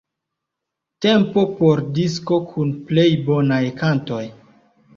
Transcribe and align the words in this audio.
Tempo 1.05 1.43
por 1.59 1.83
'disko 1.99 2.41
kun 2.55 2.73
plej 2.89 3.07
bonaj 3.31 3.63
kantoj'. 3.83 4.27